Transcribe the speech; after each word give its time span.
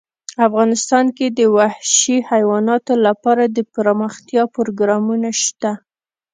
افغانستان 0.47 1.05
کې 1.17 1.27
د 1.37 1.39
وحشي 1.57 2.17
حیواناتو 2.29 2.93
لپاره 3.07 3.43
دپرمختیا 3.57 4.43
پروګرامونه 4.55 5.29
شته. 5.43 5.71